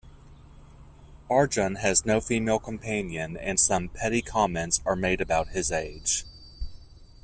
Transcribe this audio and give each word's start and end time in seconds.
Arjun 1.29 1.75
has 1.77 2.07
no 2.07 2.19
female 2.19 2.57
companion 2.57 3.37
and 3.37 3.59
some 3.59 3.87
petty 3.87 4.23
comments 4.23 4.81
are 4.83 4.95
made 4.95 5.21
about 5.21 5.49
his 5.49 5.71
age. 5.71 6.25